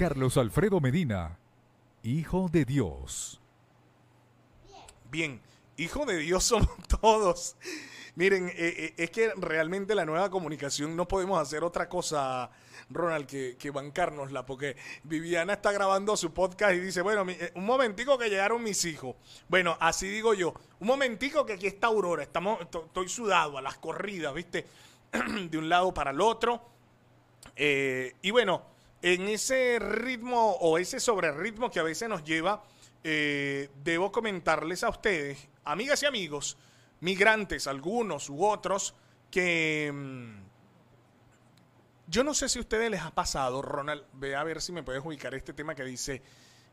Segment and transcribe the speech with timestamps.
[0.00, 1.36] Carlos Alfredo Medina,
[2.02, 3.38] Hijo de Dios.
[5.10, 5.42] Bien,
[5.76, 6.70] hijo de Dios somos
[7.02, 7.54] todos.
[8.14, 12.50] Miren, eh, eh, es que realmente la nueva comunicación no podemos hacer otra cosa,
[12.88, 17.66] Ronald, que, que bancárnosla, porque Viviana está grabando su podcast y dice, bueno, eh, un
[17.66, 19.16] momentico que llegaron mis hijos.
[19.50, 23.60] Bueno, así digo yo, un momentico que aquí está Aurora, estamos, to- estoy sudado a
[23.60, 24.64] las corridas, ¿viste?
[25.50, 26.62] de un lado para el otro.
[27.54, 28.62] Y bueno,
[29.02, 32.62] en ese ritmo o ese sobre ritmo que a veces nos lleva,
[33.02, 36.58] eh, debo comentarles a ustedes, amigas y amigos,
[37.00, 38.94] migrantes, algunos u otros,
[39.30, 40.50] que mm,
[42.08, 44.82] yo no sé si a ustedes les ha pasado, Ronald, ve a ver si me
[44.82, 46.22] puedes ubicar este tema que dice,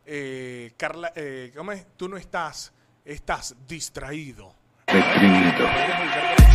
[0.05, 1.85] eh, Carla, eh, ¿cómo es?
[1.95, 2.73] Tú no estás,
[3.05, 4.53] estás distraído.
[4.87, 5.67] Deprimido.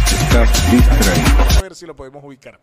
[0.04, 1.58] Estás distraído.
[1.58, 2.60] a ver si lo podemos ubicar.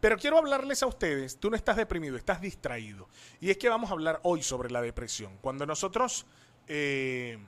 [0.00, 3.08] Pero quiero hablarles a ustedes, tú no estás deprimido, estás distraído.
[3.40, 5.36] Y es que vamos a hablar hoy sobre la depresión.
[5.40, 6.24] Cuando nosotros
[6.68, 7.38] eh,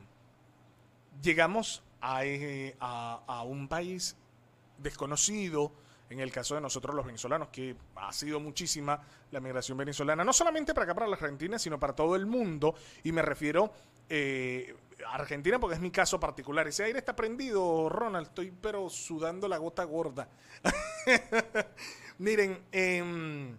[1.23, 4.17] llegamos a, eh, a- a un país
[4.79, 5.73] desconocido,
[6.09, 10.33] en el caso de nosotros los venezolanos, que ha sido muchísima la migración venezolana, no
[10.33, 12.75] solamente para acá, para la Argentina, sino para todo el mundo,
[13.05, 13.73] y me refiero
[14.09, 14.75] eh,
[15.07, 16.67] a Argentina porque es mi caso particular.
[16.67, 20.29] Ese aire está prendido, Ronald, estoy pero sudando la gota gorda.
[22.21, 23.57] Miren, em,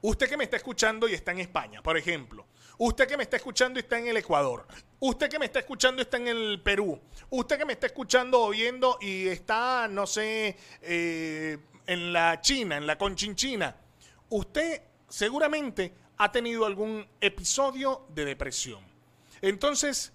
[0.00, 2.44] usted que me está escuchando y está en España, por ejemplo.
[2.78, 4.66] Usted que me está escuchando y está en el Ecuador.
[4.98, 7.00] Usted que me está escuchando está en el Perú.
[7.30, 12.78] Usted que me está escuchando o viendo y está, no sé, eh, en la China,
[12.78, 13.76] en la Conchinchina.
[14.30, 18.84] Usted seguramente ha tenido algún episodio de depresión.
[19.40, 20.12] Entonces,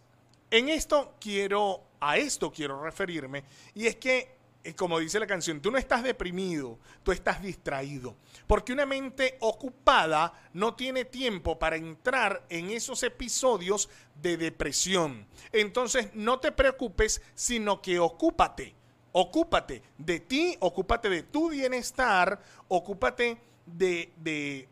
[0.52, 4.37] en esto quiero, a esto quiero referirme, y es que,
[4.76, 10.34] como dice la canción, tú no estás deprimido, tú estás distraído, porque una mente ocupada
[10.54, 13.90] no tiene tiempo para entrar en esos episodios
[14.22, 15.28] de depresión.
[15.52, 18.76] Entonces, no te preocupes, sino que ocúpate,
[19.14, 24.67] ocúpate de ti, ocúpate de tu bienestar, ocúpate de, de,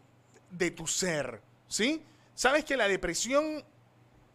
[0.51, 2.03] de tu ser, ¿sí?
[2.33, 3.63] Sabes que la depresión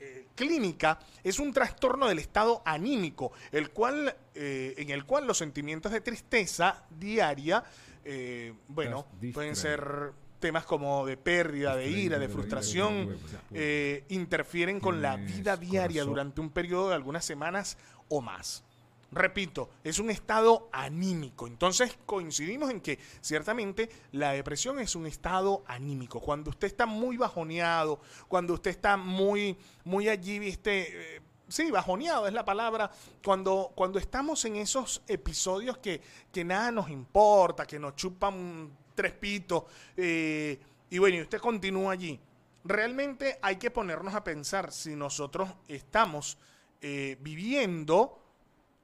[0.01, 5.39] eh, clínica es un trastorno del estado anímico, el cual, eh, en el cual los
[5.39, 7.63] sentimientos de tristeza diaria,
[8.05, 13.17] eh, bueno, pueden ser temas como de pérdida, de ira, de frustración,
[13.53, 17.77] eh, interfieren con la vida diaria durante un periodo de algunas semanas
[18.09, 18.65] o más.
[19.13, 21.47] Repito, es un estado anímico.
[21.47, 26.21] Entonces coincidimos en que ciertamente la depresión es un estado anímico.
[26.21, 32.29] Cuando usted está muy bajoneado, cuando usted está muy, muy allí, viste, eh, sí, bajoneado
[32.29, 32.91] es la palabra,
[33.25, 36.01] cuando, cuando estamos en esos episodios que,
[36.33, 39.65] que nada nos importa, que nos chupan tres pitos,
[39.97, 42.21] eh, y bueno, y usted continúa allí.
[42.63, 46.37] Realmente hay que ponernos a pensar si nosotros estamos
[46.83, 48.20] eh, viviendo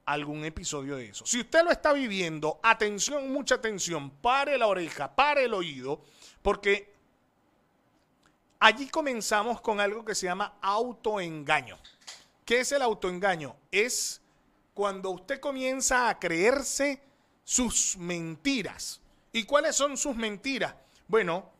[0.07, 1.25] algún episodio de eso.
[1.25, 6.01] Si usted lo está viviendo, atención, mucha atención, pare la oreja, pare el oído,
[6.41, 6.93] porque
[8.57, 11.77] allí comenzamos con algo que se llama autoengaño.
[12.45, 13.57] ¿Qué es el autoengaño?
[13.69, 14.21] Es
[14.73, 17.03] cuando usted comienza a creerse
[17.43, 19.01] sus mentiras.
[19.33, 20.73] ¿Y cuáles son sus mentiras?
[21.09, 21.51] Bueno,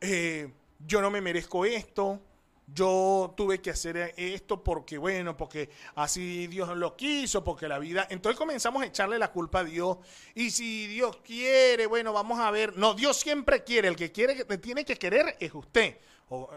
[0.00, 2.20] eh, yo no me merezco esto,
[2.66, 8.06] yo tuve que hacer esto porque, bueno, porque así Dios lo quiso, porque la vida...
[8.10, 9.98] Entonces comenzamos a echarle la culpa a Dios.
[10.34, 12.76] Y si Dios quiere, bueno, vamos a ver.
[12.76, 15.98] No, Dios siempre quiere, el que quiere, que tiene que querer es usted.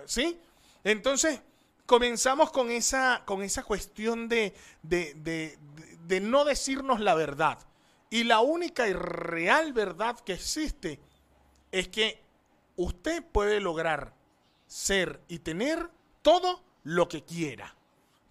[0.06, 0.40] ¿Sí?
[0.84, 1.41] Entonces
[1.85, 4.53] comenzamos con esa, con esa cuestión de,
[4.84, 5.57] de- de-
[6.07, 7.59] de no decirnos la verdad.
[8.09, 11.01] Y la única y real verdad que existe
[11.72, 12.22] es que
[12.78, 14.13] usted puede lograr
[14.68, 15.89] ser y tener
[16.28, 17.74] todo lo que quiera,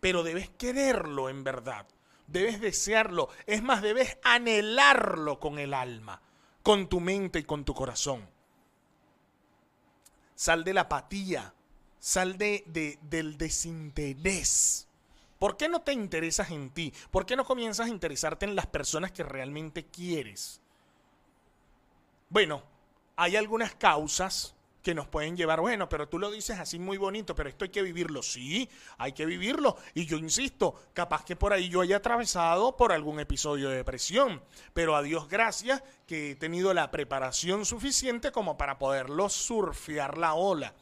[0.01, 1.87] pero debes quererlo en verdad,
[2.27, 6.21] debes desearlo, es más, debes anhelarlo con el alma,
[6.63, 8.29] con tu mente y con tu corazón.
[10.35, 11.55] Sal de la apatía,
[11.99, 14.89] sal de, de- del desinterés.
[15.39, 16.93] ¿Por qué no te interesas en ti?
[17.11, 20.61] ¿Por qué no comienzas a interesarte en las personas que realmente quieres?
[22.29, 22.63] Bueno,
[23.17, 24.55] hay algunas causas
[24.87, 27.73] que nos pueden llevar, bueno, pero tú lo dices así muy bonito, pero esto hay
[27.73, 28.23] que vivirlo.
[28.23, 29.77] Sí, hay que vivirlo.
[29.95, 34.41] Y yo insisto, capaz que por ahí yo haya atravesado por algún episodio de depresión,
[34.75, 40.35] pero a Dios gracias que he tenido la preparación suficiente como para poderlo surfear la
[40.35, 40.73] ola.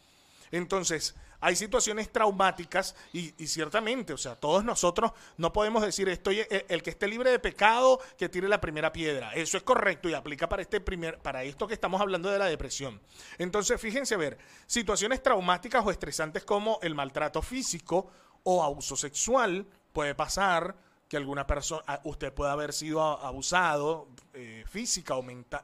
[0.50, 6.64] Entonces, hay situaciones traumáticas y, ciertamente, o sea, todos nosotros no podemos decir estoy el,
[6.68, 9.30] el que esté libre de pecado que tire la primera piedra.
[9.34, 12.46] Eso es correcto y aplica para este primer para esto que estamos hablando de la
[12.46, 12.98] depresión.
[13.36, 18.10] Entonces, fíjense ver, situaciones traumáticas o estresantes como el maltrato físico
[18.42, 20.74] o abuso sexual puede pasar
[21.14, 25.62] que alguna persona, usted pueda haber sido abusado eh, física o mental,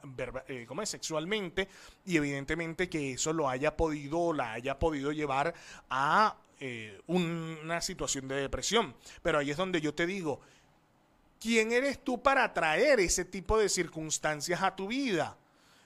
[0.65, 0.87] ¿cómo es?
[0.87, 1.67] sexualmente,
[2.05, 5.53] y evidentemente que eso lo haya podido, la haya podido llevar
[5.89, 8.95] a eh, un- una situación de depresión.
[9.21, 10.39] Pero ahí es donde yo te digo,
[11.39, 15.35] ¿quién eres tú para atraer ese tipo de circunstancias a tu vida?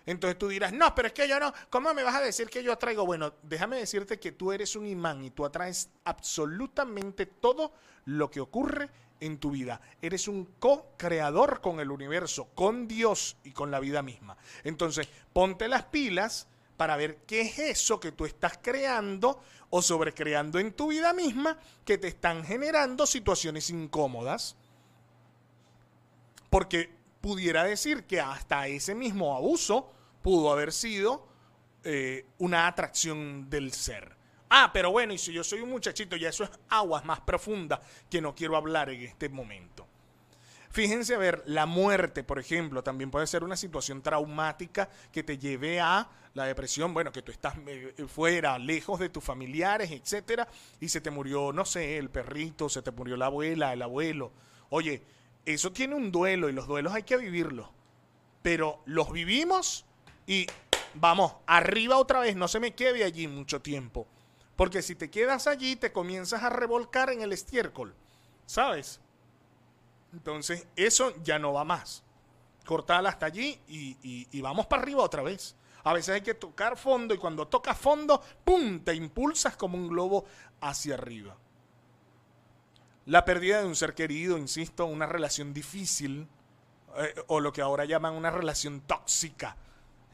[0.06, 2.62] Entonces tú dirás, no, pero es que yo no, ¿cómo me vas a decir que
[2.62, 3.04] yo atraigo?
[3.06, 7.72] Bueno, déjame decirte que tú eres un imán y tú atraes absolutamente todo
[8.06, 8.90] lo que ocurre
[9.20, 9.82] en tu vida.
[10.02, 14.38] Eres un co-creador con el universo, con Dios y con la vida misma.
[14.64, 16.48] Entonces, ponte las pilas
[16.78, 21.58] para ver qué es eso que tú estás creando o sobrecreando en tu vida misma
[21.86, 24.58] que te están generando situaciones incómodas
[26.56, 26.90] porque
[27.20, 29.92] pudiera decir que hasta ese mismo abuso
[30.22, 31.28] pudo haber sido
[31.84, 34.15] eh, una atracción del ser.
[34.50, 37.80] Ah, pero bueno, y si yo soy un muchachito, ya eso es aguas más profundas
[38.10, 39.88] que no quiero hablar en este momento.
[40.76, 45.38] Fíjense a ver, la muerte, por ejemplo, también puede ser una situación traumática que te
[45.38, 50.48] lleve a la depresión, bueno, que tú estás eh, fuera, lejos de tus familiares, etcétera,
[50.82, 54.34] y se te murió, no sé, el perrito, se te murió la abuela, el abuelo.
[54.70, 55.02] Oye,
[55.46, 57.70] eso tiene un duelo y los duelos hay que vivirlos.
[58.42, 59.86] Pero los vivimos
[60.28, 60.46] y
[60.94, 64.08] vamos, arriba otra vez, no se me quede allí mucho tiempo.
[64.56, 67.94] Porque si te quedas allí, te comienzas a revolcar en el estiércol,
[68.46, 69.02] ¿sabes?
[70.14, 72.04] Entonces, eso ya no va más.
[72.66, 73.98] Cortala hasta allí y,
[74.32, 75.56] y- vamos para arriba otra vez.
[75.84, 78.80] A veces hay que tocar fondo y cuando tocas fondo, ¡pum!
[78.80, 80.26] Te impulsas como un globo
[80.62, 81.38] hacia arriba.
[83.06, 86.28] La pérdida de un ser querido, insisto, una relación difícil,
[86.98, 89.58] eh, o lo que ahora llaman una relación tóxica.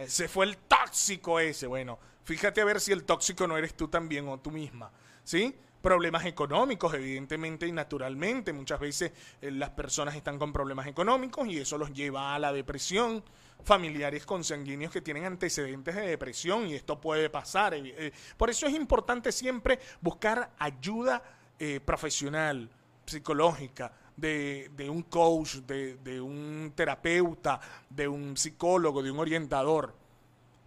[0.03, 1.67] Ese fue el tóxico ese.
[1.67, 4.91] Bueno, fíjate a ver si el tóxico no eres tú también o tú misma.
[5.23, 5.55] ¿Sí?
[5.81, 8.53] Problemas económicos, evidentemente y naturalmente.
[8.53, 9.11] Muchas veces
[9.41, 13.23] eh, las personas están con problemas económicos y eso los lleva a la depresión.
[13.63, 17.73] Familiares consanguíneos que tienen antecedentes de depresión y esto puede pasar.
[17.75, 21.21] Eh, por eso es importante siempre buscar ayuda
[21.59, 22.69] eh, profesional,
[23.05, 27.59] psicológica, de, de un coach, de, de un terapeuta,
[27.89, 29.95] de un psicólogo, de un orientador.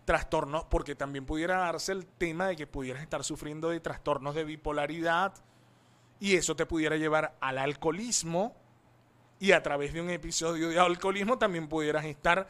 [0.05, 4.44] Trastornos, porque también pudiera darse el tema de que pudieras estar sufriendo de trastornos de
[4.44, 5.32] bipolaridad
[6.20, 8.55] y eso te pudiera llevar al alcoholismo
[9.41, 12.46] y a través de un episodio de alcoholismo también pudieras estar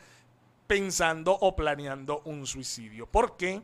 [0.67, 3.07] pensando o planeando un suicidio.
[3.07, 3.63] ¿Por qué?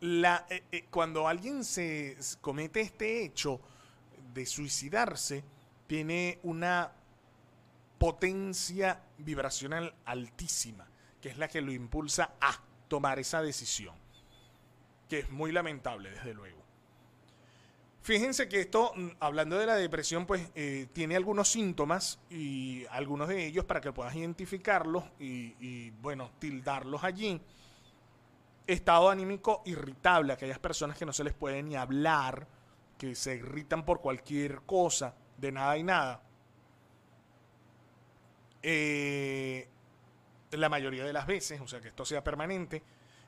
[0.00, 3.60] la, eh, eh, cuando alguien se comete este hecho
[4.32, 5.44] de suicidarse,
[5.86, 6.92] tiene una
[7.98, 10.86] potencia vibracional altísima,
[11.20, 13.94] que es la que lo impulsa a tomar esa decisión,
[15.08, 16.60] que es muy lamentable, desde luego.
[18.02, 23.28] Fíjense que esto, mm, hablando de la depresión, pues eh, tiene algunos síntomas y algunos
[23.28, 27.40] de ellos para que puedas identificarlos y, y, bueno, tildarlos allí
[28.72, 32.46] estado anímico irritable, aquellas personas que no se les puede ni hablar,
[33.00, 36.22] que se irritan por cualquier cosa, de nada y nada.
[38.62, 39.66] Eh,
[40.50, 42.82] la mayoría de las veces, o sea que esto sea permanente,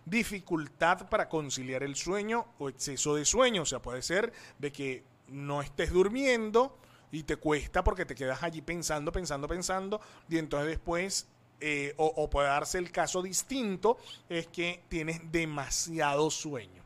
[0.04, 5.04] dificultad para conciliar el sueño o exceso de sueño, o sea, puede ser de que
[5.28, 6.78] no estés durmiendo
[7.10, 11.28] y te cuesta porque te quedas allí pensando, pensando, pensando, y entonces después
[11.60, 13.96] eh, o, o puede darse el caso distinto,
[14.28, 16.81] es que tienes demasiado sueño.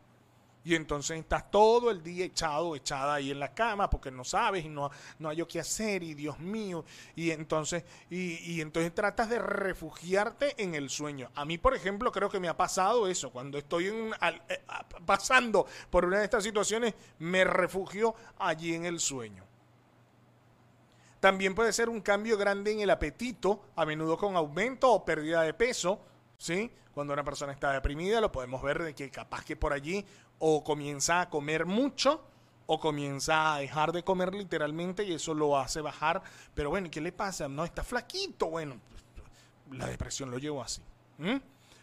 [0.67, 4.65] Y entonces estás todo el día echado, echada ahí en la cama porque no sabes
[4.65, 6.85] y no, no hay yo qué hacer y Dios mío.
[7.15, 11.31] Y entonces, y, y entonces tratas de refugiarte en el sueño.
[11.37, 13.31] A mí, por ejemplo, creo que me ha pasado eso.
[13.31, 14.61] Cuando estoy eh,
[15.05, 19.45] pasando por una de estas situaciones, me refugio allí en el sueño.
[21.21, 25.43] También puede ser un cambio grande en el apetito, a menudo con aumento o pérdida
[25.43, 26.01] de peso,
[26.39, 26.71] ¿sí?
[26.93, 30.05] Cuando una persona está deprimida, lo podemos ver de que capaz que por allí
[30.39, 32.25] o comienza a comer mucho
[32.67, 36.23] o comienza a dejar de comer literalmente y eso lo hace bajar.
[36.55, 37.49] Pero bueno, ¿y qué le pasa?
[37.49, 38.47] No, está flaquito.
[38.47, 38.81] Bueno,
[39.71, 40.83] la depresión lo llevó así.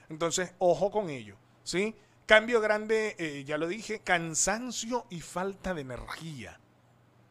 [0.09, 1.95] Entonces, ojo con ello, ¿sí?
[2.25, 6.59] Cambio grande, eh, ya lo dije, cansancio y falta de energía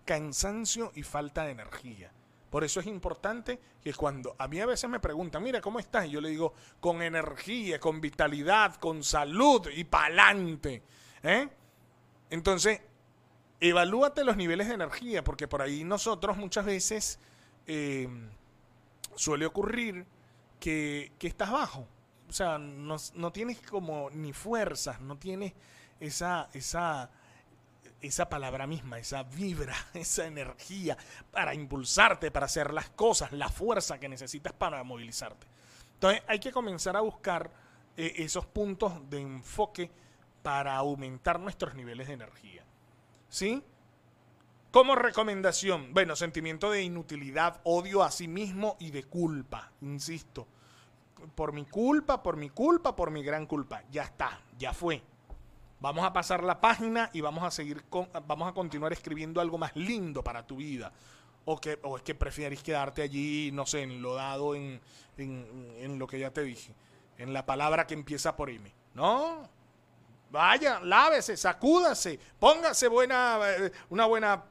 [0.04, 2.12] cansancio y falta de energía.
[2.52, 6.04] Por eso es importante que cuando a mí a veces me preguntan, mira, ¿cómo estás?
[6.04, 10.82] Y yo le digo, con energía, con vitalidad, con salud y pa'lante.
[11.22, 11.48] ¿eh?
[12.28, 12.82] Entonces,
[13.58, 17.18] evalúate los niveles de energía, porque por ahí nosotros muchas veces
[17.66, 18.06] eh,
[19.14, 20.04] suele ocurrir
[20.60, 21.88] que, que estás bajo.
[22.28, 25.54] O sea, no, no tienes como ni fuerzas, no tienes
[26.00, 27.10] esa, esa,
[28.02, 30.96] esa palabra misma, esa vibra, esa energía
[31.30, 35.46] para impulsarte, para hacer las cosas, la fuerza que necesitas para movilizarte.
[35.94, 37.50] Entonces hay que comenzar a buscar
[37.96, 39.90] eh, esos puntos de enfoque
[40.42, 42.64] para aumentar nuestros niveles de energía.
[43.28, 43.62] ¿Sí?
[44.72, 50.48] Como recomendación, bueno, sentimiento de inutilidad, odio a sí mismo y de culpa, insisto.
[51.34, 53.84] Por mi culpa, por mi culpa, por mi gran culpa.
[53.90, 55.02] Ya está, ya fue.
[55.82, 59.58] Vamos a pasar la página y vamos a seguir con, vamos a continuar escribiendo algo
[59.58, 60.92] más lindo para tu vida.
[61.44, 64.80] O, que, o es que prefieres quedarte allí, no sé, enlodado en,
[65.18, 66.72] en, en lo que ya te dije.
[67.18, 68.72] En la palabra que empieza por M.
[68.94, 69.50] No,
[70.30, 74.42] Vaya, lávese, sacúdase, póngase buena, eh, una buena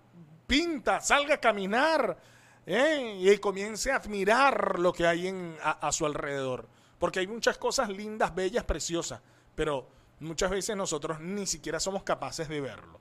[0.46, 2.18] pinta, salga a caminar
[2.66, 3.20] ¿eh?
[3.22, 6.68] y comience a admirar lo que hay en, a, a su alrededor.
[7.00, 9.22] Porque hay muchas cosas lindas, bellas, preciosas,
[9.56, 13.00] pero muchas veces nosotros ni siquiera somos capaces de verlo.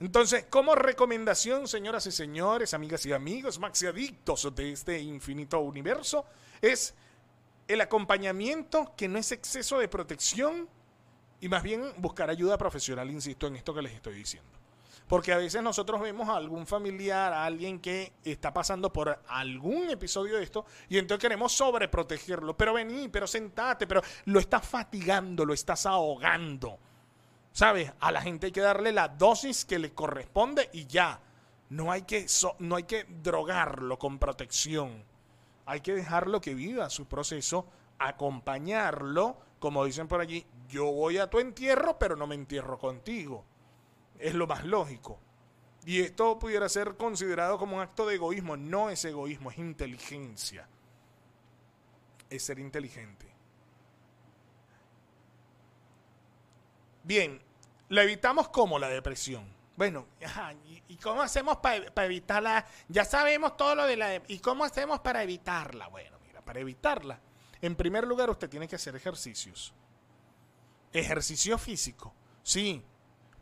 [0.00, 6.26] Entonces, como recomendación, señoras y señores, amigas y amigos, maxi adictos de este infinito universo,
[6.60, 6.94] es
[7.68, 10.68] el acompañamiento que no es exceso de protección
[11.40, 14.63] y más bien buscar ayuda profesional, insisto en esto que les estoy diciendo.
[15.06, 19.90] Porque a veces nosotros vemos a algún familiar, a alguien que está pasando por algún
[19.90, 22.56] episodio de esto y entonces queremos sobreprotegerlo.
[22.56, 26.78] Pero vení, pero sentate, pero lo estás fatigando, lo estás ahogando.
[27.52, 27.92] ¿Sabes?
[28.00, 31.20] A la gente hay que darle la dosis que le corresponde y ya.
[31.68, 32.26] No hay que,
[32.58, 35.04] no hay que drogarlo con protección.
[35.66, 37.66] Hay que dejarlo que viva su proceso,
[37.98, 43.44] acompañarlo, como dicen por allí, yo voy a tu entierro, pero no me entierro contigo.
[44.24, 45.20] Es lo más lógico.
[45.84, 48.56] Y esto pudiera ser considerado como un acto de egoísmo.
[48.56, 50.66] No es egoísmo, es inteligencia.
[52.30, 53.30] Es ser inteligente.
[57.02, 57.38] Bien,
[57.90, 59.46] la evitamos como la depresión.
[59.76, 60.06] Bueno,
[60.88, 62.64] ¿y, cómo hacemos para evitarla?
[62.88, 64.22] Ya sabemos todo lo de la...
[64.28, 65.88] ¿Y cómo hacemos para evitarla?
[65.88, 67.20] Bueno, mira, para evitarla,
[67.60, 69.74] en primer lugar usted tiene que hacer ejercicios.
[70.94, 72.82] Ejercicio físico, sí.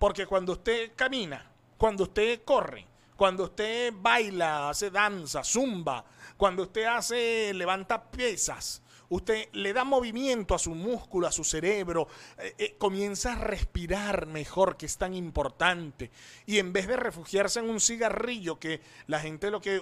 [0.02, 2.84] Porque cuando usted camina, cuando usted corre,
[3.16, 6.04] cuando usted baila, hace danza, zumba,
[6.36, 12.08] cuando usted hace, levanta pesas, usted le da movimiento a su músculo, a su cerebro,
[12.36, 16.10] eh, eh, comienza a respirar mejor, que es tan importante.
[16.46, 19.80] Y en vez de refugiarse en un cigarrillo, que la gente lo que,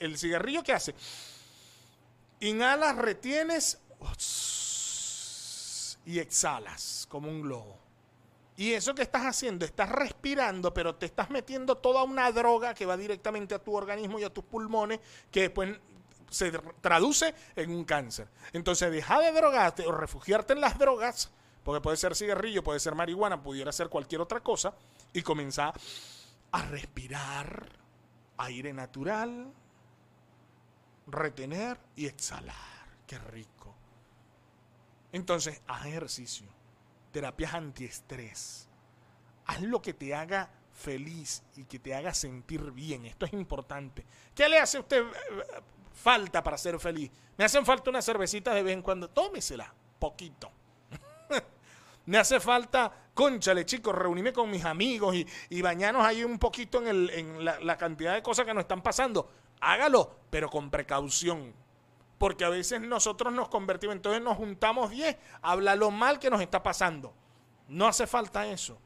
[0.00, 0.94] el cigarrillo que hace,
[2.40, 3.78] inhalas, retienes
[6.06, 7.87] y exhalas como un globo.
[8.58, 12.86] Y eso que estás haciendo, estás respirando, pero te estás metiendo toda una droga que
[12.86, 14.98] va directamente a tu organismo y a tus pulmones,
[15.30, 15.78] que después
[16.28, 16.50] se
[16.80, 18.26] traduce en un cáncer.
[18.52, 21.30] Entonces, deja de drogarte o refugiarte en las drogas,
[21.62, 24.74] porque puede ser cigarrillo, puede ser marihuana, pudiera ser cualquier otra cosa,
[25.12, 25.72] y comenzar
[26.50, 27.68] a respirar
[28.38, 29.52] aire natural,
[31.06, 32.56] retener y exhalar.
[33.06, 33.72] Qué rico.
[35.12, 36.57] Entonces, haz ejercicio,
[37.10, 38.68] terapias antiestrés.
[39.46, 43.06] Haz lo que te haga feliz y que te haga sentir bien.
[43.06, 44.04] Esto es importante.
[44.34, 45.62] ¿Qué le hace a usted eh,
[45.92, 47.10] falta para ser feliz?
[47.36, 49.08] Me hacen falta unas cervecitas de vez en cuando.
[49.08, 50.50] Tómesela, poquito.
[52.06, 56.78] Me hace falta, conchale, chicos, reunirme con mis amigos y, y bañarnos ahí un poquito
[56.78, 59.30] en, el, en la, la cantidad de cosas que nos están pasando.
[59.60, 61.52] Hágalo, pero con precaución.
[62.18, 66.40] Porque a veces nosotros nos convertimos, entonces nos juntamos 10, habla lo mal que nos
[66.40, 67.14] está pasando.
[67.68, 68.78] No hace falta eso.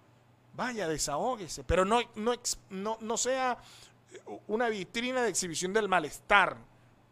[0.54, 3.56] Vaya, desahógese, pero no, no, no, sea
[4.46, 6.58] una vitrina de exhibición del malestar.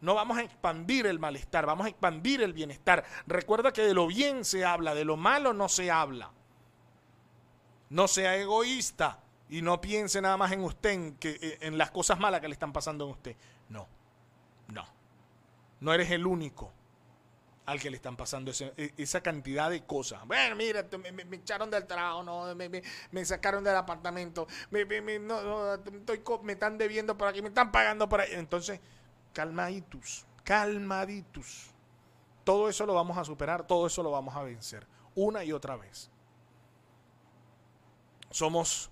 [0.03, 3.05] No vamos a expandir el malestar, vamos a expandir el bienestar.
[3.27, 6.31] Recuerda que de lo bien se habla, de lo malo no se habla.
[7.89, 12.21] No sea egoísta y no piense nada más en usted, en, que, en las cosas
[12.21, 13.37] malas que le están pasando a usted.
[13.71, 13.89] No,
[14.69, 15.00] no.
[15.81, 16.73] No eres el único
[17.67, 20.27] al que le están pasando e- esa cantidad de cosas.
[20.27, 24.85] Bueno, mira, me, echaron del trabajo, no, me, sacaron del apartamento, me,
[25.21, 28.31] no, no, estoy me están debiendo por aquí, me están pagando por ahí.
[28.33, 28.81] Entonces,
[29.33, 31.71] calmaditos, calmaditos.
[32.43, 35.77] Todo eso lo vamos a superar, todo eso lo vamos a vencer, una y otra
[35.77, 36.11] vez.
[38.31, 38.91] Somos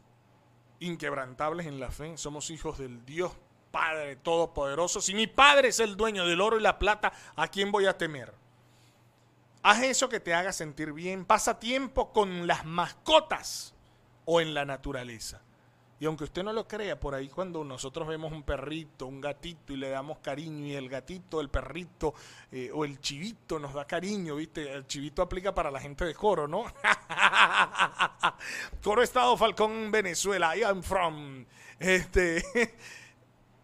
[0.78, 3.32] inquebrantables en la fe, somos hijos del Dios
[3.78, 5.00] Padre Todopoderoso.
[5.00, 7.96] Si mi Padre es el dueño del oro y la plata, ¿a quién voy a
[7.96, 8.34] temer?
[9.62, 11.24] Haz eso que te haga sentir bien.
[11.24, 13.76] Pasa tiempo con las mascotas
[14.24, 15.42] o en la naturaleza.
[16.00, 19.72] Y aunque usted no lo crea, por ahí cuando nosotros vemos un perrito, un gatito
[19.72, 22.14] y le damos cariño y el gatito, el perrito
[22.50, 24.72] eh, o el chivito nos da cariño, ¿viste?
[24.72, 26.64] El chivito aplica para la gente de Coro, ¿no?
[28.82, 31.46] Coro Estado Falcón, Venezuela, I am from.
[31.78, 32.42] Este,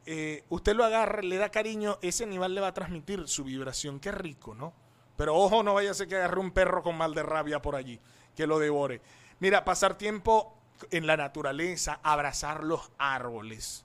[0.06, 4.00] eh, usted lo agarra, le da cariño, ese animal le va a transmitir su vibración.
[4.00, 4.73] Qué rico, ¿no?
[5.16, 7.76] Pero ojo, no vaya a ser que agarre un perro con mal de rabia por
[7.76, 8.00] allí,
[8.34, 9.00] que lo devore.
[9.40, 10.56] Mira, pasar tiempo
[10.90, 13.84] en la naturaleza, abrazar los árboles.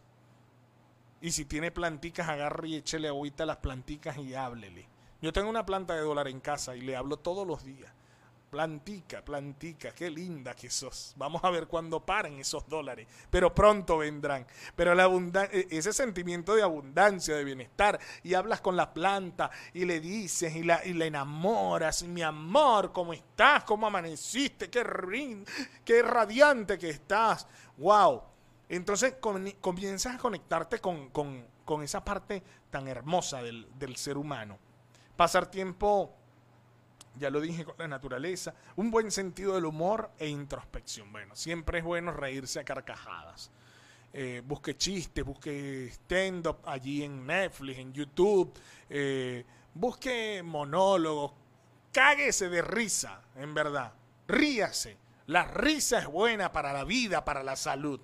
[1.21, 4.87] Y si tiene planticas, agarre y échele agüita a las planticas y háblele.
[5.21, 7.91] Yo tengo una planta de dólar en casa y le hablo todos los días.
[8.49, 11.13] Plantica, plantica, qué linda que sos.
[11.17, 14.47] Vamos a ver cuándo paren esos dólares, pero pronto vendrán.
[14.75, 15.05] Pero la
[15.51, 20.55] e, ese sentimiento de abundancia, de bienestar, y hablas con la planta y le dices
[20.55, 23.63] y la, y la enamoras, mi amor, ¿cómo estás?
[23.65, 24.67] ¿Cómo amaneciste?
[24.71, 24.83] Qué,
[25.85, 27.47] qué radiante que estás.
[27.77, 28.23] ¡Wow!
[28.67, 29.15] Entonces
[29.61, 32.41] comienzas a conectarte con, con, con, esa parte
[32.71, 34.57] tan hermosa del, del ser humano.
[35.15, 36.18] Pasar tiempo
[37.17, 41.11] ya lo dije con la naturaleza, un buen sentido del humor e introspección.
[41.11, 43.51] Bueno, siempre es bueno reírse a carcajadas.
[44.11, 48.51] Eh, busque chistes, busque stand-up allí en Netflix, en YouTube,
[48.89, 51.33] eh, busque monólogos,
[51.91, 53.93] cáguese de risa, en verdad,
[54.27, 54.97] ríase.
[55.27, 57.99] La risa es buena para la vida, para la salud.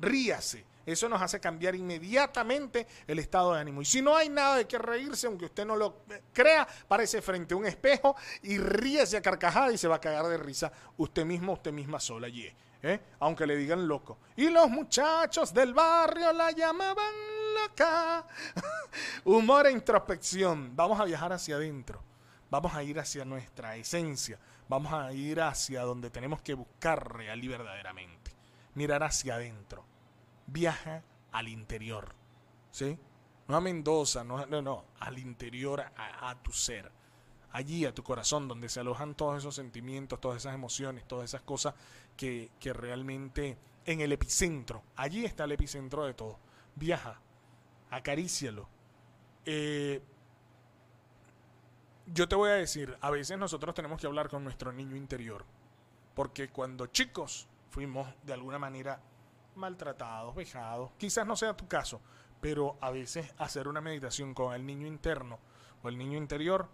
[0.00, 0.64] Ríase.
[0.86, 3.80] Eso nos hace cambiar inmediatamente el estado de ánimo.
[3.80, 7.54] Y si no hay nada de qué reírse, aunque usted no lo crea, parece frente
[7.54, 11.24] a un espejo y ríese a carcajada y se va a cagar de risa usted
[11.24, 12.52] mismo, usted misma sola allí.
[12.82, 13.00] ¿eh?
[13.20, 14.18] Aunque le digan loco.
[14.36, 17.14] Y los muchachos del barrio la llamaban
[17.54, 18.26] loca.
[19.24, 20.76] Humor e introspección.
[20.76, 22.02] Vamos a viajar hacia adentro.
[22.50, 24.38] Vamos a ir hacia nuestra esencia.
[24.68, 28.32] Vamos a ir hacia donde tenemos que buscar real y verdaderamente.
[28.74, 29.93] Mirar hacia adentro
[30.46, 32.14] viaja al interior,
[32.70, 32.98] ¿sí?
[33.48, 36.90] No a Mendoza, no, no, no al interior, a, tu ser,
[37.52, 41.42] allí a tu corazón, donde se alojan todos esos sentimientos, todas esas emociones, todas esas
[41.42, 41.74] cosas
[42.16, 46.38] que, que realmente en el epicentro, allí está el epicentro de todo.
[46.74, 47.20] Viaja,
[47.90, 48.68] acarícialo.
[49.44, 50.02] Eh,
[52.06, 55.44] yo te voy a decir, a veces nosotros tenemos que hablar con nuestro niño interior,
[56.14, 59.00] porque cuando chicos fuimos de alguna manera
[59.56, 60.90] maltratados, vejados.
[60.98, 62.00] Quizás no sea tu caso,
[62.40, 65.38] pero a veces hacer una meditación con el niño interno
[65.82, 66.68] o el niño interior,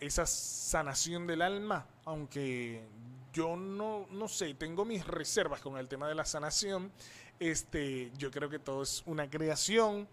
[0.00, 2.84] esa sanación del alma, aunque
[3.32, 6.92] yo no, no sé, tengo mis reservas con el tema de la sanación,
[7.38, 10.08] este, yo creo que todo es una creación.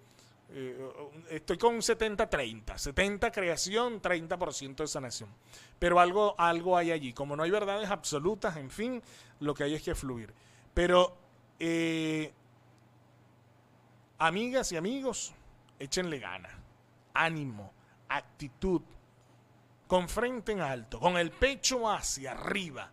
[0.51, 0.89] Eh,
[1.29, 5.29] estoy con 70-30, 70 creación, 30% de sanación.
[5.77, 7.13] Pero algo, algo hay allí.
[7.13, 9.03] Como no hay verdades absolutas, en fin,
[9.39, 10.33] lo que hay es que fluir.
[10.73, 11.18] Pero
[11.59, 12.33] eh,
[14.17, 15.33] amigas y amigos,
[15.77, 16.49] échenle gana,
[17.13, 17.71] ánimo,
[18.07, 18.81] actitud,
[19.87, 22.91] con frente en alto, con el pecho hacia arriba.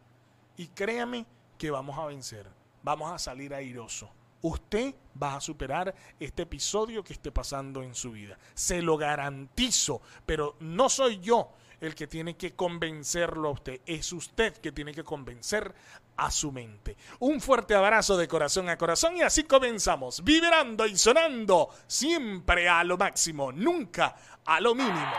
[0.56, 1.26] Y créame
[1.58, 2.48] que vamos a vencer,
[2.82, 4.10] vamos a salir airoso.
[4.42, 8.38] Usted va a superar este episodio que esté pasando en su vida.
[8.54, 14.12] Se lo garantizo, pero no soy yo el que tiene que convencerlo a usted, es
[14.12, 15.74] usted que tiene que convencer
[16.16, 16.96] a su mente.
[17.20, 22.84] Un fuerte abrazo de corazón a corazón y así comenzamos, vibrando y sonando siempre a
[22.84, 25.12] lo máximo, nunca a lo mínimo.